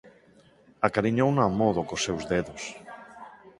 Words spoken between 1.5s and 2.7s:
modo cos seus dedos.